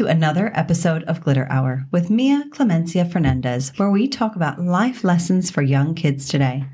[0.00, 4.58] Welcome to another episode of Glitter Hour with Mia Clemencia Fernandez, where we talk about
[4.58, 6.64] life lessons for young kids today.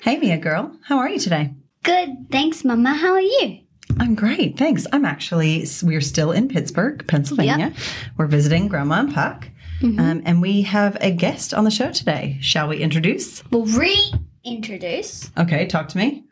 [0.00, 1.52] Hey, Mia girl, how are you today?
[1.82, 2.94] Good, thanks, Mama.
[2.94, 3.58] How are you?
[3.98, 4.86] I'm great, thanks.
[4.94, 7.74] I'm actually, we're still in Pittsburgh, Pennsylvania.
[8.16, 9.50] We're visiting Grandma and Puck,
[9.82, 12.38] um, and we have a guest on the show today.
[12.40, 13.44] Shall we introduce?
[13.50, 16.24] We'll reintroduce Okay, talk to me.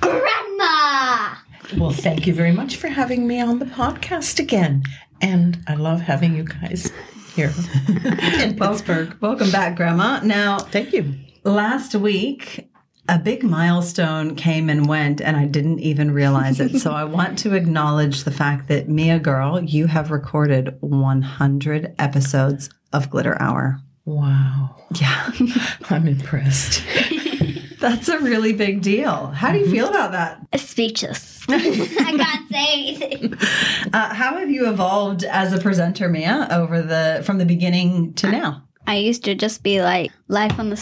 [0.00, 1.34] Grandma.
[1.76, 4.84] Well, thank you very much for having me on the podcast again.
[5.24, 6.92] And I love having you guys
[7.34, 7.50] here
[8.42, 9.16] in Pittsburgh.
[9.22, 10.20] Welcome back, Grandma.
[10.22, 11.14] Now, Thank you.
[11.44, 12.70] last week,
[13.08, 16.78] a big milestone came and went, and I didn't even realize it.
[16.78, 22.68] so I want to acknowledge the fact that Mia Girl, you have recorded 100 episodes
[22.92, 23.80] of Glitter Hour.
[24.04, 24.76] Wow.
[25.00, 25.30] Yeah,
[25.88, 26.82] I'm impressed.
[27.84, 29.26] That's a really big deal.
[29.26, 30.58] How do you feel about that?
[30.58, 31.44] Speechless.
[31.50, 33.34] I can't say anything.
[33.92, 38.30] Uh, how have you evolved as a presenter, Mia, over the from the beginning to
[38.30, 38.62] now?
[38.86, 40.76] I used to just be like life on the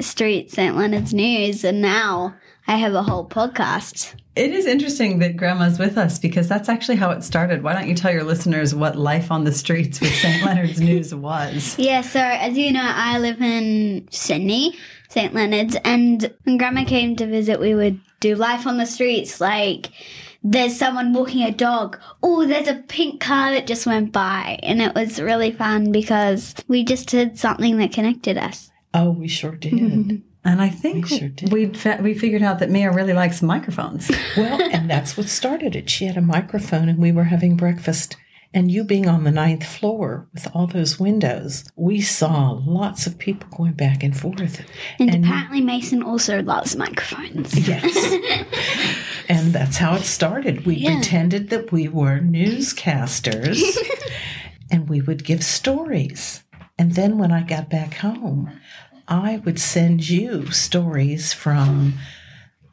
[0.00, 0.76] street, St.
[0.76, 2.34] Leonard's News, and now
[2.66, 4.14] I have a whole podcast.
[4.34, 7.62] It is interesting that Grandma's with us because that's actually how it started.
[7.62, 10.44] Why don't you tell your listeners what life on the streets with St.
[10.44, 11.76] Leonard's News was?
[11.78, 14.76] Yeah, so as you know, I live in Sydney,
[15.08, 15.34] St.
[15.34, 19.40] Leonard's, and when Grandma came to visit, we would do life on the streets.
[19.40, 19.88] Like,
[20.44, 21.98] there's someone walking a dog.
[22.22, 24.58] Oh, there's a pink car that just went by.
[24.62, 28.70] And it was really fun because we just did something that connected us.
[28.94, 30.22] Oh, we sure did.
[30.44, 34.10] And I think We sure we fa- we figured out that Mia really likes microphones.
[34.36, 35.90] well, and that's what started it.
[35.90, 38.16] She had a microphone and we were having breakfast.
[38.54, 43.18] And you being on the ninth floor with all those windows, we saw lots of
[43.18, 44.64] people going back and forth.
[44.98, 47.68] And, apparently, Mason also loves microphones.
[47.68, 47.94] Yes.
[49.28, 50.64] and that's how it started.
[50.64, 50.94] We Yeah.
[50.94, 53.62] pretended that we were newscasters
[54.70, 56.42] and we would give stories.
[56.78, 58.50] And then when I got back home,
[59.06, 61.94] I would send you stories from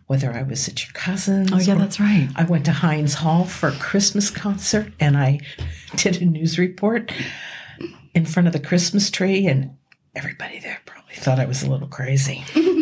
[0.08, 1.52] whether I was at your cousin's.
[1.52, 2.30] Oh, yeah, that's right.
[2.36, 5.40] I went to Heinz Hall for a Christmas concert and I
[6.12, 7.12] did a news report
[8.14, 9.76] in front of the Christmas tree, and
[10.16, 12.44] everybody there probably thought I was a little crazy.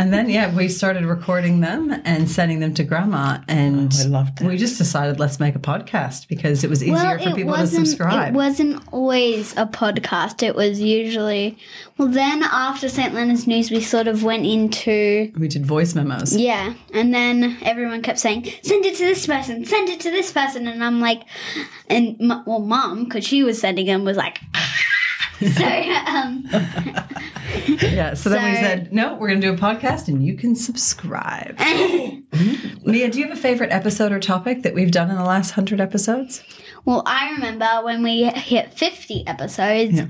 [0.00, 3.40] And then, yeah, we started recording them and sending them to Grandma.
[3.48, 4.48] And Oh, I loved that.
[4.48, 8.32] we just decided let's make a podcast because it was easier for people to subscribe.
[8.32, 10.42] It wasn't always a podcast.
[10.42, 11.58] It was usually
[11.98, 12.08] well.
[12.08, 13.12] Then after St.
[13.12, 16.34] Leonard's News, we sort of went into we did voice memos.
[16.34, 20.32] yeah, and then everyone kept saying, "Send it to this person, send it to this
[20.32, 21.22] person," and I'm like,
[21.88, 24.38] and m- well, mom, because she was sending them, was like.
[25.54, 26.44] so um,
[27.82, 28.14] Yeah.
[28.14, 31.58] So then we said, no, we're going to do a podcast and you can subscribe.
[32.84, 35.52] Mia, do you have a favorite episode or topic that we've done in the last
[35.52, 36.42] hundred episodes?
[36.84, 40.00] well i remember when we hit 50 episodes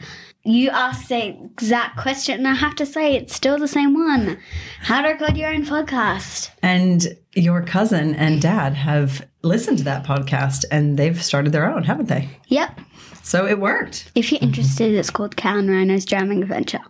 [0.53, 4.39] you asked the exact question and i have to say it's still the same one
[4.83, 10.05] how to record your own podcast And your cousin and dad have listened to that
[10.05, 12.29] podcast and they've started their own, haven't they?
[12.49, 12.79] yep
[13.23, 14.11] So it worked.
[14.15, 16.81] If you're interested, it's called Cal and Rhino's Jamming Adventure.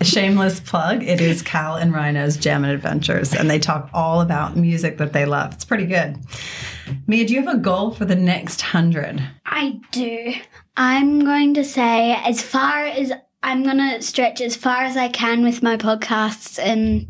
[0.00, 1.02] A shameless plug.
[1.02, 5.24] It is Cal and Rhino's Jamming Adventures, and they talk all about music that they
[5.24, 5.54] love.
[5.54, 6.16] It's pretty good.
[7.06, 9.22] Mia, do you have a goal for the next hundred?
[9.46, 10.34] I do.
[10.76, 15.08] I'm going to say as far as I'm going to stretch as far as I
[15.08, 17.06] can with my podcasts and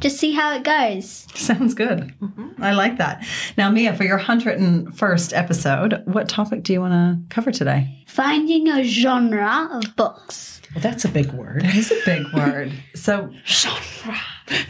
[0.00, 1.26] just see how it goes.
[1.34, 2.14] Sounds good.
[2.20, 2.62] Mm-hmm.
[2.62, 3.24] I like that.
[3.56, 8.04] Now, Mia, for your 101st episode, what topic do you want to cover today?
[8.06, 10.60] Finding a genre of books.
[10.74, 11.62] Well, that's a big word.
[11.64, 12.72] It's a big word.
[12.94, 14.20] So, Genre.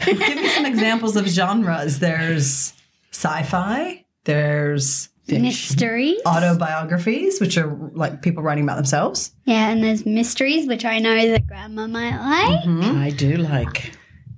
[0.05, 1.99] give me some examples of genres.
[1.99, 2.73] There's
[3.11, 6.19] sci fi, there's Mysteries.
[6.25, 9.33] autobiographies, which are like people writing about themselves.
[9.45, 12.63] Yeah, and there's mysteries, which I know that Grandma might like.
[12.63, 13.01] Mm-hmm.
[13.01, 13.93] I do like.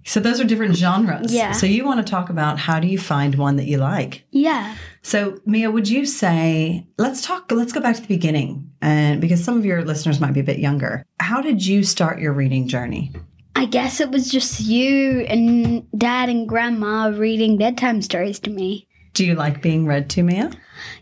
[0.06, 1.32] So, those are different genres.
[1.32, 1.52] Yeah.
[1.52, 4.26] So, you want to talk about how do you find one that you like?
[4.32, 4.76] Yeah.
[5.04, 8.72] So, Mia, would you say, let's talk, let's go back to the beginning.
[8.82, 12.20] And because some of your listeners might be a bit younger, how did you start
[12.20, 13.12] your reading journey?
[13.56, 18.88] I guess it was just you and Dad and Grandma reading bedtime stories to me.
[19.20, 20.50] Do you like being read to, Mia?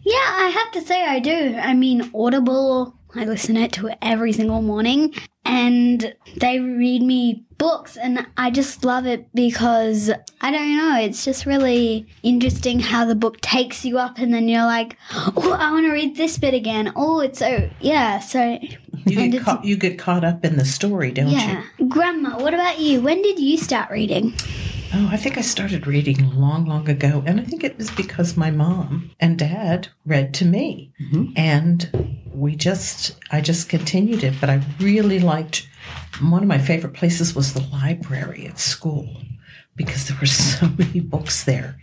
[0.02, 1.56] Yeah, I have to say I do.
[1.56, 5.14] I mean, Audible, I listen it to it every single morning,
[5.46, 10.10] and they read me books, and I just love it because
[10.42, 14.48] I don't know, it's just really interesting how the book takes you up, and then
[14.50, 16.92] you're like, oh, I want to read this bit again.
[16.96, 18.58] Oh, it's so, yeah, so,
[19.06, 19.64] You get it's- caught.
[19.64, 21.38] You get caught up in the story, don't you?
[21.38, 21.64] yeah.
[21.88, 23.00] Grandma, what about you?
[23.00, 24.34] When did you start reading?
[24.94, 27.24] Oh, I think I started reading long, long ago.
[27.26, 30.94] And I think it was because my mom and dad read to me.
[31.02, 31.34] Mm-hmm.
[31.36, 34.36] And we just, I just continued it.
[34.40, 35.68] But I really liked,
[36.22, 39.18] one of my favorite places was the library at school
[39.76, 41.80] because there were so many books there.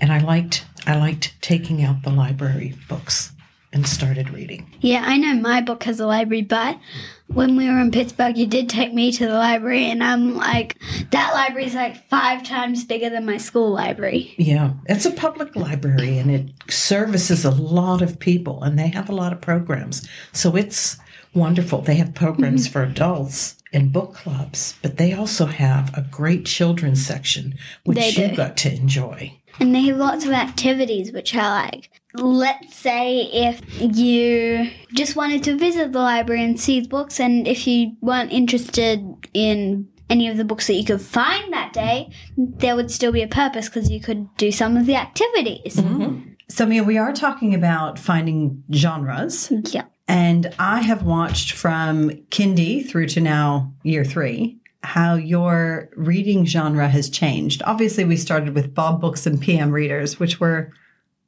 [0.00, 3.32] And I liked, I liked taking out the library books
[3.76, 4.66] and started reading.
[4.80, 6.78] Yeah, I know my book has a library, but
[7.26, 10.78] when we were in Pittsburgh, you did take me to the library, and I'm like,
[11.10, 14.34] that library is like five times bigger than my school library.
[14.38, 19.10] Yeah, it's a public library and it services a lot of people and they have
[19.10, 20.08] a lot of programs.
[20.32, 20.96] So it's
[21.34, 21.82] wonderful.
[21.82, 22.72] They have programs mm-hmm.
[22.72, 28.34] for adults and book clubs, but they also have a great children's section, which you
[28.34, 29.36] got to enjoy.
[29.60, 31.90] And they have lots of activities, which are like.
[32.14, 37.46] Let's say if you just wanted to visit the library and see the books, and
[37.46, 42.10] if you weren't interested in any of the books that you could find that day,
[42.36, 45.76] there would still be a purpose because you could do some of the activities.
[45.76, 46.32] Mm-hmm.
[46.48, 49.52] So, Mia, we are talking about finding genres.
[49.72, 49.84] Yeah.
[50.08, 56.88] And I have watched from kindy through to now year three how your reading genre
[56.88, 57.60] has changed.
[57.66, 60.72] Obviously, we started with Bob Books and PM readers, which were,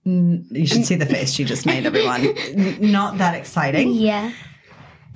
[0.04, 2.34] you should see the face she just made, everyone.
[2.80, 3.92] Not that exciting.
[3.94, 4.32] Yeah.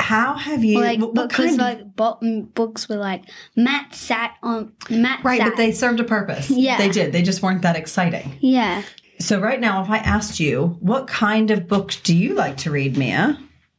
[0.00, 3.22] How have you, Like what, what books kind like bo- mm, books were like
[3.54, 5.24] Matt sat on Matt sat.
[5.24, 5.50] Right, sat.
[5.50, 6.50] but they served a purpose.
[6.50, 6.76] Yeah.
[6.78, 7.12] They did.
[7.12, 8.36] They just weren't that exciting.
[8.40, 8.82] yeah.
[9.20, 12.72] So, right now, if I asked you, what kind of book do you like to
[12.72, 13.38] read, Mia?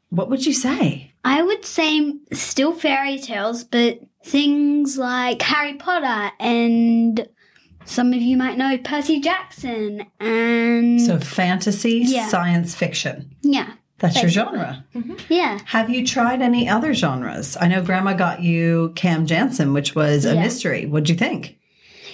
[0.10, 1.12] What would you say?
[1.26, 7.28] I would say still fairy tales, but things like Harry Potter and
[7.86, 12.28] some of you might know Percy Jackson and So, fantasy, Yeah.
[12.28, 13.36] science fiction.
[13.42, 14.58] yeah, That's your Basically.
[14.60, 14.86] genre.
[14.96, 15.14] Mm-hmm.
[15.30, 15.60] yeah.
[15.66, 17.58] Have you tried any other genres?
[17.60, 20.42] I know Grandma got you Cam Jansen, which was a Yeah.
[20.42, 20.86] mystery.
[20.86, 21.58] What'd you think?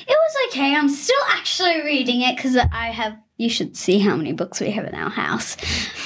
[0.07, 0.75] It was okay.
[0.75, 3.15] I'm still actually reading it because I have.
[3.37, 5.55] You should see how many books we have in our house,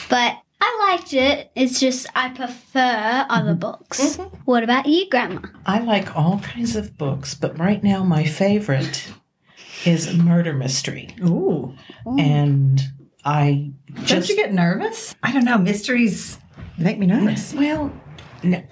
[0.09, 0.35] but.
[0.65, 1.51] I liked it.
[1.55, 3.59] It's just I prefer other mm-hmm.
[3.59, 3.99] books.
[3.99, 4.35] Mm-hmm.
[4.45, 5.41] What about you, Grandma?
[5.65, 9.11] I like all kinds of books, but right now my favorite
[9.85, 11.13] is murder mystery.
[11.21, 11.75] Ooh.
[12.17, 12.81] And
[13.25, 13.71] I
[14.05, 15.13] Don't you get nervous?
[15.21, 15.57] I don't know.
[15.57, 16.39] Mysteries
[16.77, 17.53] make me nervous.
[17.53, 17.91] Well,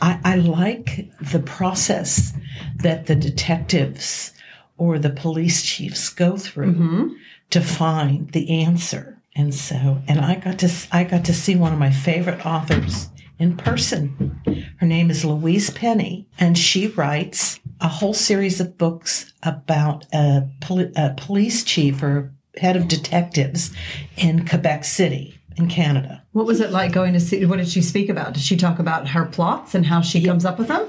[0.02, 2.32] I like the process
[2.78, 4.32] that the detectives
[4.78, 7.08] or the police chiefs go through mm-hmm.
[7.50, 9.21] to find the answer.
[9.36, 13.10] And so, and I got to I got to see one of my favorite authors
[13.40, 14.40] in person.
[14.78, 20.48] Her name is Louise Penny, and she writes a whole series of books about a,
[20.60, 23.72] poli- a police chief or head of detectives
[24.18, 26.24] in Quebec City in Canada.
[26.34, 27.44] What was it like going to see?
[27.46, 28.34] What did she speak about?
[28.34, 30.88] Did she talk about her plots and how she comes up with them?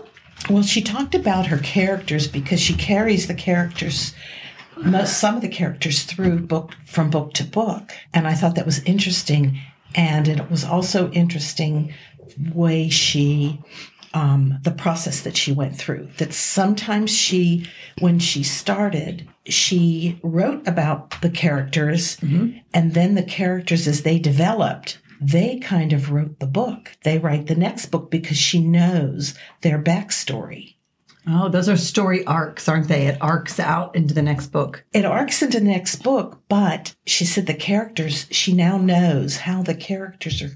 [0.50, 4.15] Well, she talked about her characters because she carries the characters,
[4.84, 8.67] most, some of the characters through book from book to book, and I thought that
[8.67, 9.61] was interesting.
[9.94, 11.93] And it was also interesting
[12.55, 13.61] way she,
[14.14, 16.08] um, the process that she went through.
[16.17, 17.67] That sometimes she,
[17.99, 22.17] when she started, she wrote about the characters,
[22.73, 26.96] and then the characters as they developed they kind of wrote the book.
[27.05, 30.74] They write the next book because she knows their backstory.
[31.26, 33.06] Oh, those are story arcs, aren't they?
[33.06, 34.84] It arcs out into the next book.
[34.93, 39.62] It arcs into the next book, but she said the characters, she now knows how
[39.62, 40.50] the characters are,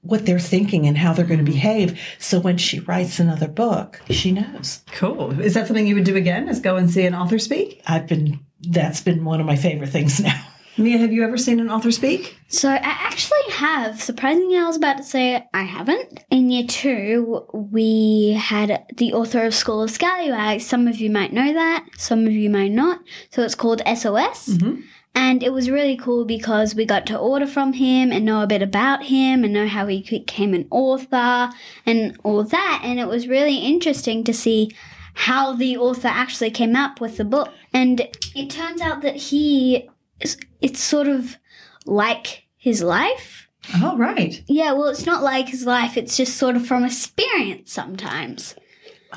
[0.00, 1.52] what they're thinking and how they're going to hmm.
[1.52, 2.00] behave.
[2.18, 4.82] So when she writes another book, she knows.
[4.92, 5.38] Cool.
[5.40, 6.48] Is that something you would do again?
[6.48, 7.82] Is go and see an author speak?
[7.86, 10.42] I've been, that's been one of my favorite things now.
[10.78, 12.36] Mia, have you ever seen an author speak?
[12.48, 14.02] So I actually have.
[14.02, 16.24] Surprisingly, I was about to say I haven't.
[16.30, 20.66] In year two, we had the author of School of Scallywags.
[20.66, 21.86] Some of you might know that.
[21.96, 23.00] Some of you might not.
[23.30, 24.48] So it's called SOS.
[24.48, 24.80] Mm-hmm.
[25.14, 28.46] And it was really cool because we got to order from him and know a
[28.46, 31.50] bit about him and know how he became an author
[31.86, 32.82] and all that.
[32.84, 34.70] And it was really interesting to see
[35.14, 37.50] how the author actually came up with the book.
[37.72, 39.88] And it turns out that he,
[40.20, 41.36] is- it's sort of
[41.84, 43.48] like his life.
[43.82, 44.42] Oh, right.
[44.46, 48.54] Yeah, well, it's not like his life, it's just sort of from experience sometimes.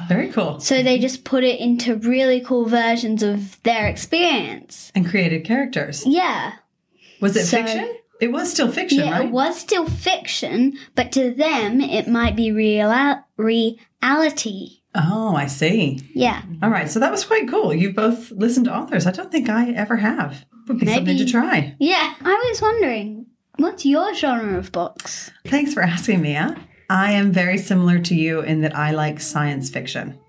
[0.08, 0.60] Very cool.
[0.60, 4.92] So they just put it into really cool versions of their experience.
[4.96, 6.04] And created characters.
[6.06, 6.54] Yeah.
[7.22, 7.96] Was it So- fiction?
[8.22, 9.26] It was still fiction, Yeah, right?
[9.28, 12.90] it was still fiction, but to them, it might be real-
[13.38, 13.78] reality.
[14.96, 16.00] Oh, I see.
[16.14, 16.42] Yeah.
[16.64, 16.90] All right.
[16.90, 17.74] So that was quite cool.
[17.74, 19.06] You both listened to authors.
[19.06, 20.46] I don't think I ever have.
[20.68, 21.76] Would be something to try.
[21.80, 22.16] Yeah.
[22.22, 23.26] I was wondering,
[23.58, 25.32] what's your genre of books?
[25.46, 26.56] Thanks for asking, Mia.
[26.90, 30.20] I am very similar to you in that I like science fiction.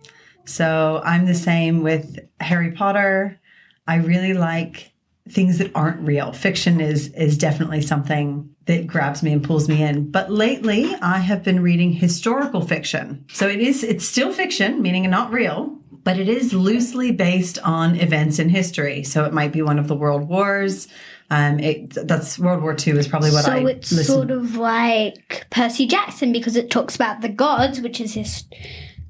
[0.45, 3.41] So I'm the same with Harry Potter.
[3.87, 4.93] I really like
[5.29, 6.33] things that aren't real.
[6.33, 10.11] Fiction is is definitely something that grabs me and pulls me in.
[10.11, 13.25] But lately, I have been reading historical fiction.
[13.33, 17.97] So it is it's still fiction, meaning not real, but it is loosely based on
[17.97, 19.03] events in history.
[19.03, 20.87] So it might be one of the world wars.
[21.33, 24.15] Um, it, that's World War II is probably what so I So it's listen.
[24.15, 28.45] sort of like Percy Jackson because it talks about the gods, which is his,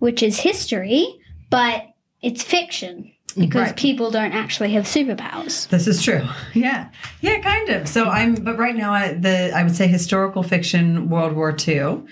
[0.00, 1.84] which is history, but
[2.22, 3.76] it's fiction because Right.
[3.76, 5.68] people don't actually have superpowers.
[5.68, 6.22] This is true.
[6.54, 6.88] Yeah,
[7.20, 7.88] yeah, kind of.
[7.88, 12.02] So I'm, but right now, I, the I would say historical fiction, World War II,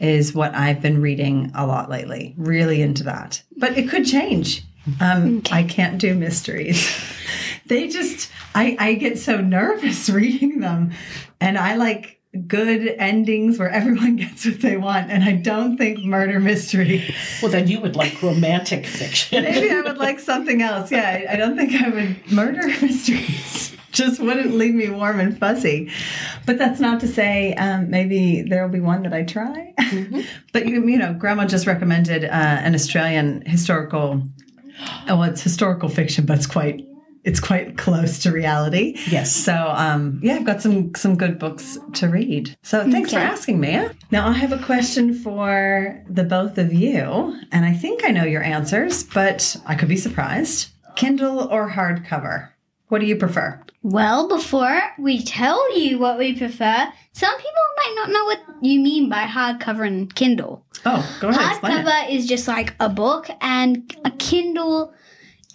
[0.00, 2.34] is what I've been reading a lot lately.
[2.36, 4.62] Really into that, but it could change.
[5.00, 6.88] Um, I can't do mysteries.
[7.66, 10.92] they just, I, I get so nervous reading them,
[11.40, 16.00] and I like good endings where everyone gets what they want, and I don't think
[16.00, 17.14] murder mystery.
[17.40, 19.44] Well, then you would like romantic fiction.
[19.44, 20.90] Maybe I would like something else.
[20.90, 23.76] Yeah, I, I don't think I would murder mysteries.
[23.92, 25.90] Just wouldn't leave me warm and fuzzy.
[26.46, 29.72] But that's not to say um, maybe there will be one that I try.
[30.52, 34.22] but you, you know, Grandma just recommended uh, an Australian historical.
[35.08, 36.84] Oh, well, it's historical fiction, but it's quite
[37.28, 38.96] it's quite close to reality.
[39.10, 39.30] Yes.
[39.30, 42.56] So um, yeah, I've got some some good books to read.
[42.62, 43.94] So thanks for asking, Mia.
[44.10, 48.24] Now I have a question for the both of you, and I think I know
[48.24, 50.70] your answers, but I could be surprised.
[50.96, 52.48] Kindle or hardcover?
[52.88, 53.60] What do you prefer?
[53.82, 58.80] Well, before we tell you what we prefer, some people might not know what you
[58.80, 60.64] mean by hardcover and Kindle.
[60.86, 61.60] Oh, go ahead.
[61.60, 64.94] Hardcover is just like a book, and a Kindle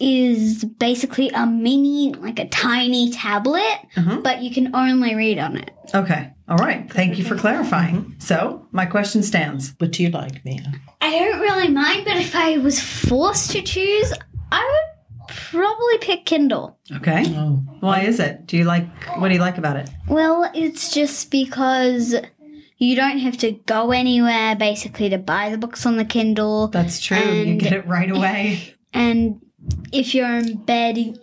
[0.00, 4.22] is basically a mini, like a tiny tablet, Mhm.
[4.22, 5.70] but you can only read on it.
[5.94, 6.30] Okay.
[6.48, 6.90] All right.
[6.92, 8.14] Thank you for clarifying.
[8.18, 9.74] So my question stands.
[9.78, 10.72] What do you like, Mia?
[11.00, 14.12] I don't really mind, but if I was forced to choose,
[14.52, 16.78] I would probably pick Kindle.
[16.96, 17.24] Okay.
[17.28, 18.46] Oh, Why is it?
[18.46, 18.86] Do you like
[19.18, 19.88] what do you like about it?
[20.08, 22.14] Well, it's just because
[22.78, 26.68] you don't have to go anywhere basically to buy the books on the Kindle.
[26.68, 27.16] That's true.
[27.18, 28.74] you get it right away.
[28.96, 29.40] And
[29.92, 31.18] if you're in bed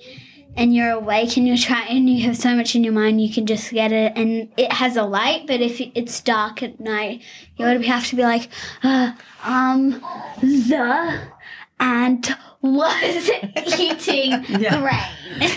[0.55, 3.33] and you're awake and you're trying and you have so much in your mind, you
[3.33, 4.13] can just get it.
[4.15, 7.21] And it has a light, but if it's dark at night,
[7.57, 8.49] you would have to be like,
[8.83, 9.91] uh, um,
[10.41, 11.21] the
[11.79, 12.31] ant
[12.61, 13.29] was
[13.79, 14.79] eating Yeah.
[14.81, 15.51] grain.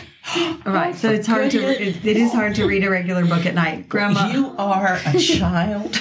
[0.64, 0.94] All right.
[0.94, 3.88] So it's hard to it, it is hard to read a regular book at night.
[3.88, 5.94] Grandma you are a child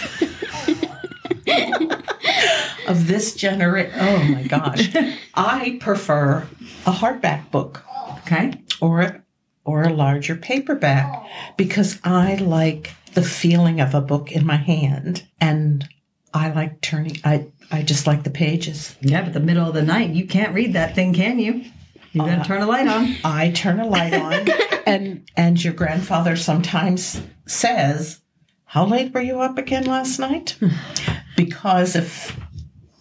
[2.88, 3.94] of this generation.
[4.00, 4.90] Oh my gosh.
[5.36, 6.48] I prefer
[6.86, 7.84] a hardback book
[8.20, 8.54] Okay.
[8.82, 9.22] or a,
[9.66, 11.26] or a larger paperback
[11.58, 15.88] because I like the feeling of a book in my hand and
[16.34, 18.96] I like turning I I just like the pages.
[19.02, 21.64] Yeah, but the middle of the night, you can't read that thing, can you?
[22.12, 23.16] You gotta uh, turn a light on.
[23.24, 24.48] I turn a light on
[24.88, 28.22] and and your grandfather sometimes says,
[28.66, 30.56] "How late were you up again last night?"
[31.38, 32.38] because if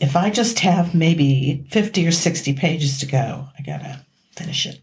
[0.03, 4.01] if I just have maybe 50 or 60 pages to go, I got to
[4.37, 4.81] finish it.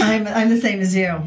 [0.00, 1.22] I'm, I'm the same as you.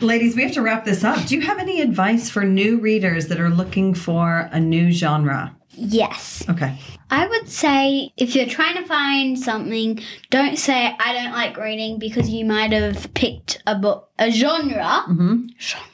[0.00, 1.26] Ladies, we have to wrap this up.
[1.26, 5.56] Do you have any advice for new readers that are looking for a new genre?
[5.76, 6.44] yes.
[6.48, 6.78] Okay.
[7.10, 9.98] I would say if you're trying to find something,
[10.30, 15.02] don't say I don't like reading because you might have picked a book, a genre,
[15.08, 15.48] Mhm.
[15.58, 15.84] genre,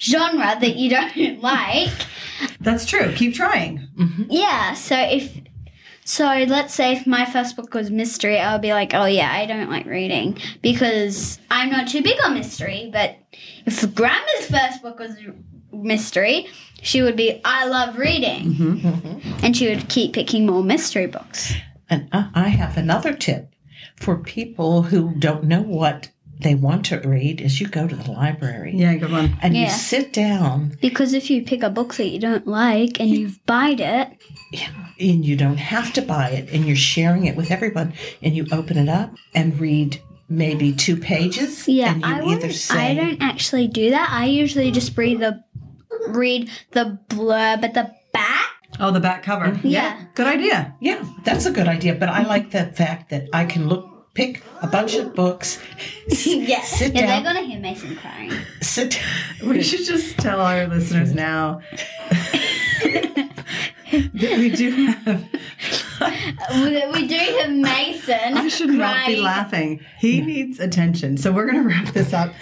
[0.00, 1.90] genre that you don't like.
[2.60, 3.12] That's true.
[3.14, 3.88] Keep trying.
[3.96, 4.24] Mm-hmm.
[4.30, 4.74] Yeah.
[4.74, 5.40] So if
[6.08, 9.30] so, let's say if my first book was mystery, I would be like, oh yeah,
[9.30, 12.88] I don't like reading because I'm not too big on mystery.
[12.90, 13.18] But
[13.66, 15.18] if Grandma's first book was
[15.70, 16.46] mystery,
[16.80, 18.88] she would be, I love reading, mm-hmm.
[18.88, 19.44] Mm-hmm.
[19.44, 21.52] and she would keep picking more mystery books.
[21.90, 23.52] And I I have another tip
[23.96, 26.08] for people who don't know what
[26.40, 29.36] they want to read is you go to the library Yeah, good one.
[29.42, 33.10] and you sit down Because if you pick a book that you don't like and
[33.10, 34.08] you've buyed it,
[35.00, 37.92] and you don't have to buy it and you're sharing it with everyone
[38.22, 42.52] and you open it up and read maybe two pages yeah, and you I either
[42.52, 44.10] say I don't actually do that.
[44.12, 45.42] I usually just read the
[46.08, 48.46] read the blurb at the back.
[48.80, 49.58] Oh, the back cover.
[49.62, 50.04] Yeah.
[50.14, 50.74] Good idea.
[50.80, 54.42] yeah that's a good idea but i like the fact that i can look pick
[54.62, 55.60] a bunch of books
[56.26, 57.22] yeah, sit yeah, down.
[57.24, 58.32] they're gonna hear Mason crying.
[58.60, 59.00] sit
[59.44, 61.60] We should just tell our listeners now
[63.90, 65.28] that we do have.
[66.52, 68.36] we, we do have Mason.
[68.36, 69.80] I should not be laughing.
[69.98, 71.16] He needs attention.
[71.16, 72.32] So we're going to wrap this up.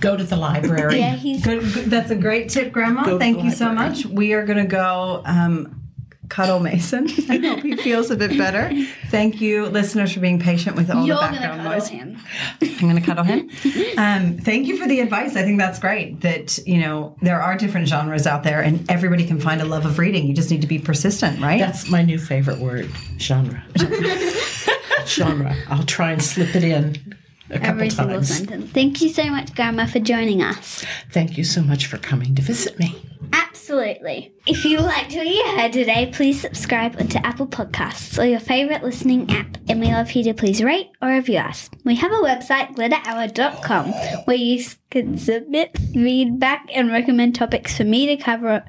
[0.00, 3.04] go to the library Yeah, he's Good, good- That's a great tip, Grandma.
[3.04, 4.06] Go Thank the you so much.
[4.06, 5.82] We are going to go um,
[6.28, 7.08] cuddle Mason.
[7.28, 8.70] I hope he feels a bit better.
[9.10, 11.88] Thank you, listeners, for being patient with all You're the gonna background noise.
[11.88, 12.18] him.
[12.62, 13.50] I'm going to cuddle him.
[13.96, 15.36] Um, thank you for the advice.
[15.36, 16.20] I think that's great.
[16.20, 19.86] That you know there are different genres out there, and everybody can find a love
[19.86, 20.26] of reading.
[20.26, 21.60] You just need to be persistent, right?
[21.60, 23.64] That's my new favorite word, genre.
[25.06, 25.54] genre.
[25.68, 28.36] I'll try and slip it in a couple Every single times.
[28.36, 28.70] sentence.
[28.72, 30.84] Thank you so much, Grandma, for joining us.
[31.10, 32.96] Thank you so much for coming to visit me.
[33.32, 34.32] Absolutely.
[34.46, 38.82] If you liked what you heard today, please subscribe onto Apple Podcasts or your favorite
[38.82, 39.58] listening app.
[39.68, 41.68] And we love you to please rate or review us.
[41.84, 43.92] We have a website, glitterhour.com,
[44.26, 48.64] where you can submit feedback and recommend topics for me to cover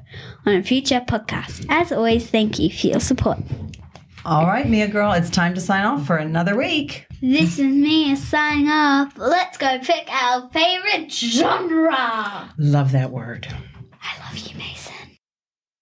[0.46, 1.66] on a future podcast.
[1.68, 3.38] As always, thank you for your support.
[4.24, 7.06] All right, Mia girl, it's time to sign off for another week.
[7.20, 9.18] This is me signing off.
[9.18, 12.54] Let's go pick our favorite genre.
[12.56, 13.48] Love that word.
[14.00, 14.77] I love you, Mason.